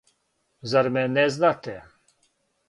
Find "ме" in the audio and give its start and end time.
0.93-1.03